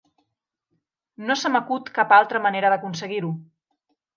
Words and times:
No 1.27 1.35
se 1.41 1.51
m'acut 1.57 1.91
cap 1.99 2.17
altra 2.17 2.43
manera 2.47 2.73
d'aconseguir-ho. 2.75 3.31